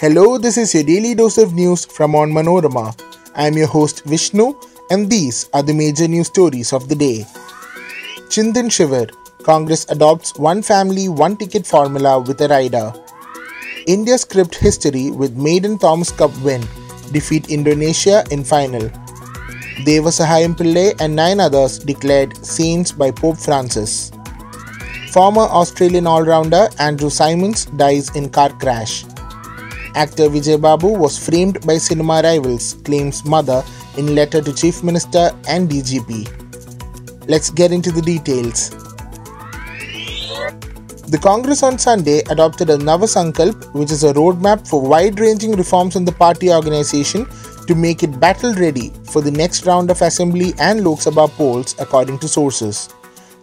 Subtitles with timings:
[0.00, 2.96] Hello, this is your daily dose of news from Onmanorama.
[3.34, 4.54] I am your host Vishnu,
[4.92, 7.26] and these are the major news stories of the day.
[8.28, 9.10] Chintan Shivir
[9.42, 12.92] Congress adopts one family, one ticket formula with a rider.
[13.88, 16.60] India script history with maiden Thomas Cup win,
[17.10, 18.88] defeat Indonesia in final.
[19.82, 24.12] Devasahayam Pillai and nine others declared saints by Pope Francis.
[25.10, 29.04] Former Australian all-rounder Andrew Symonds dies in car crash.
[29.94, 33.62] Actor Vijay Babu was framed by cinema rivals, claims mother
[33.96, 37.28] in letter to Chief Minister and DGP.
[37.28, 38.70] Let's get into the details.
[41.08, 45.96] The Congress on Sunday adopted a Navasankalp, which is a roadmap for wide ranging reforms
[45.96, 47.26] in the party organization
[47.66, 51.74] to make it battle ready for the next round of assembly and Lok Sabha polls,
[51.78, 52.90] according to sources.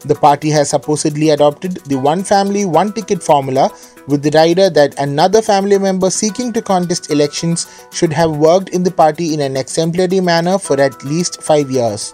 [0.05, 3.71] The party has supposedly adopted the one family, one ticket formula
[4.07, 8.83] with the rider that another family member seeking to contest elections should have worked in
[8.83, 12.13] the party in an exemplary manner for at least five years.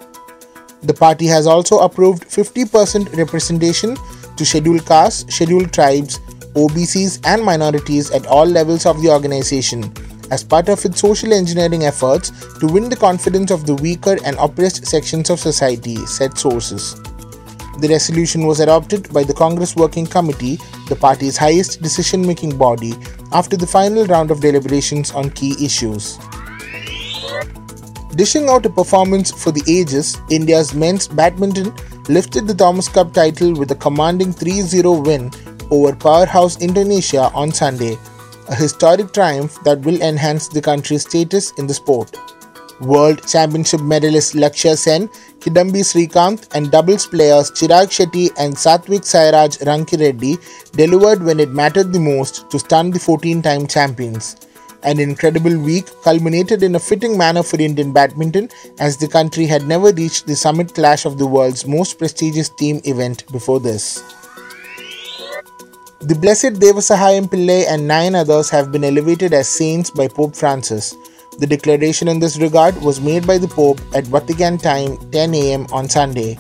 [0.84, 3.98] The party has also approved 50% representation
[4.38, 6.20] to scheduled castes, scheduled tribes,
[6.56, 9.94] OBCs, and minorities at all levels of the organization
[10.32, 14.38] as part of its social engineering efforts to win the confidence of the weaker and
[14.40, 16.96] oppressed sections of society, said sources.
[17.80, 22.94] The resolution was adopted by the Congress Working Committee, the party's highest decision making body,
[23.32, 26.20] after the final round of deliberations on key issues.
[28.16, 31.74] Dishing out a performance for the ages, India's men's badminton
[32.10, 35.32] lifted the Thomas Cup title with a commanding 3 0 win
[35.72, 37.98] over powerhouse Indonesia on Sunday,
[38.50, 42.18] a historic triumph that will enhance the country's status in the sport.
[42.82, 45.08] World Championship medalist Lakshya Sen,
[45.40, 50.38] Kidambi Srikanth, and doubles players Chirag Shetty and Satvik Sairaj Rankireddy
[50.72, 54.36] delivered when it mattered the most to stun the 14 time champions.
[54.84, 58.50] An incredible week culminated in a fitting manner for Indian badminton
[58.80, 62.82] as the country had never reached the summit clash of the world's most prestigious team
[62.86, 64.04] event before this.
[66.02, 70.96] The Blessed Devasahayam Pillai and nine others have been elevated as saints by Pope Francis.
[71.40, 75.66] The declaration in this regard was made by the Pope at Vatican time 10 am
[75.72, 76.38] on Sunday.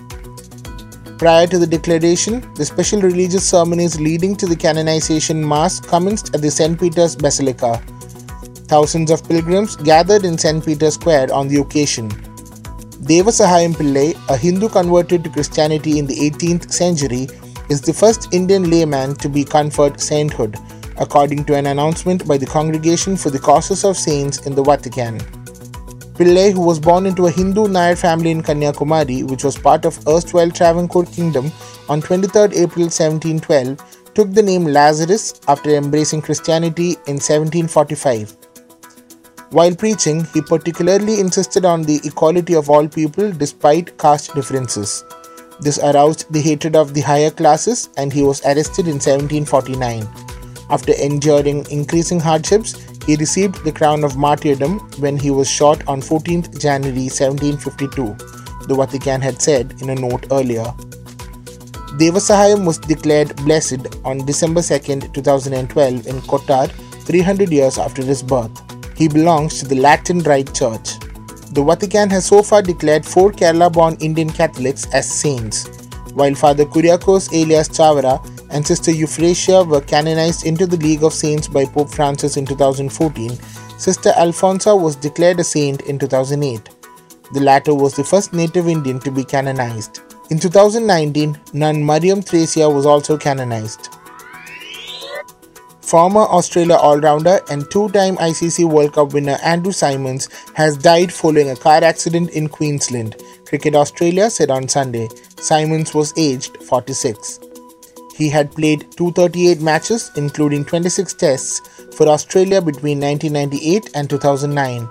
[1.18, 6.41] Prior to the declaration, the special religious ceremonies leading to the canonization Mass commenced at
[6.41, 6.79] the St.
[6.79, 7.81] Peter's Basilica.
[8.68, 10.63] Thousands of pilgrims gathered in St.
[10.63, 12.09] Peter's Square on the occasion.
[13.08, 17.28] Devasahayam Pillai, a Hindu converted to Christianity in the 18th century,
[17.69, 20.58] is the first Indian layman to be conferred sainthood,
[21.01, 25.17] according to an announcement by the Congregation for the Causes of Saints in the Vatican.
[26.17, 29.97] Pillai, who was born into a Hindu Nair family in Kanyakumari, which was part of
[30.07, 31.51] erstwhile Travancore Kingdom,
[31.90, 38.38] on 23 April 1712, took the name Lazarus after embracing Christianity in 1745.
[39.50, 45.03] While preaching, he particularly insisted on the equality of all people despite caste differences.
[45.59, 50.31] This aroused the hatred of the higher classes and he was arrested in 1749.
[50.72, 56.02] After enduring increasing hardships, he received the crown of martyrdom when he was shot on
[56.02, 60.64] 14th January 1752, the Vatican had said in a note earlier.
[62.00, 66.72] Devasahayam was declared blessed on December 2, 2012 in Kottar,
[67.03, 68.52] 300 years after his birth.
[68.98, 70.98] He belongs to the Latin Rite Church.
[71.52, 75.68] The Vatican has so far declared four Kerala born Indian Catholics as saints,
[76.14, 81.47] while Father Kuriakose Elias Chavara and Sister Euphrasia were canonized into the League of Saints
[81.47, 83.31] by Pope Francis in 2014.
[83.78, 86.69] Sister Alphonsa was declared a saint in 2008.
[87.34, 90.01] The latter was the first native Indian to be canonized.
[90.29, 93.90] In 2019, nun Mariam Thresia was also canonized.
[95.81, 101.56] Former Australia all-rounder and two-time ICC World Cup winner Andrew Symonds has died following a
[101.56, 105.09] car accident in Queensland, Cricket Australia said on Sunday.
[105.37, 107.51] Symonds was aged 46.
[108.22, 111.59] He had played 238 matches, including 26 tests,
[111.96, 114.88] for Australia between 1998 and 2009.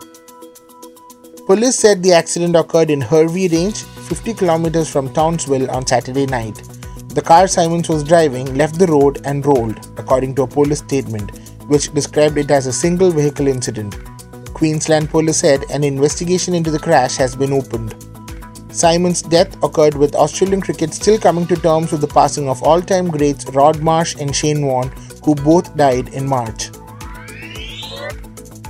[1.47, 6.57] Police said the accident occurred in Hervey Range, 50 kilometers from Townsville on Saturday night.
[7.15, 11.31] The car Symonds was driving left the road and rolled, according to a police statement,
[11.69, 13.95] which described it as a single vehicle incident.
[14.55, 18.10] Queensland police said an investigation into the crash has been opened.
[18.73, 22.81] Symonds' death occurred with Australian cricket still coming to terms with the passing of all
[22.81, 24.93] time greats Rod Marsh and Shane Warne,
[25.25, 26.71] who both died in March.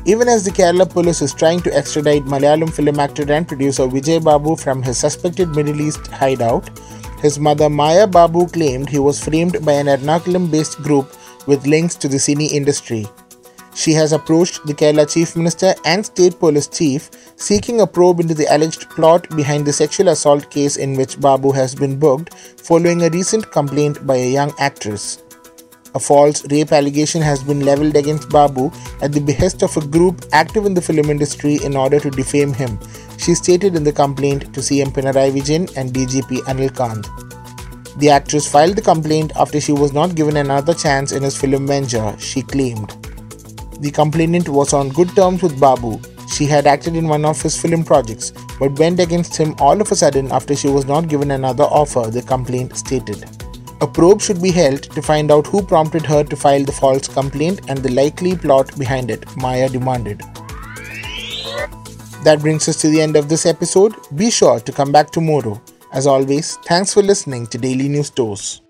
[0.06, 4.24] Even as the Kerala police is trying to extradite Malayalam film actor and producer Vijay
[4.24, 6.70] Babu from his suspected Middle East hideout,
[7.20, 11.14] his mother Maya Babu claimed he was framed by an Ernakulam based group
[11.46, 13.06] with links to the cine industry.
[13.74, 18.34] She has approached the Kerala Chief Minister and State Police Chief seeking a probe into
[18.34, 23.02] the alleged plot behind the sexual assault case in which Babu has been booked following
[23.02, 25.22] a recent complaint by a young actress.
[25.94, 28.70] A false rape allegation has been leveled against Babu
[29.02, 32.52] at the behest of a group active in the film industry in order to defame
[32.52, 32.78] him,
[33.18, 37.08] she stated in the complaint to CM Pinarayi Vijayan and DGP Anil Kant.
[37.98, 41.66] The actress filed the complaint after she was not given another chance in his film
[41.66, 43.09] Venture, she claimed.
[43.80, 45.98] The complainant was on good terms with Babu.
[46.28, 49.90] She had acted in one of his film projects, but went against him all of
[49.90, 53.24] a sudden after she was not given another offer, the complaint stated.
[53.80, 57.08] A probe should be held to find out who prompted her to file the false
[57.08, 60.20] complaint and the likely plot behind it, Maya demanded.
[62.22, 63.94] That brings us to the end of this episode.
[64.14, 65.60] Be sure to come back tomorrow.
[65.94, 68.60] As always, thanks for listening to Daily News Dose.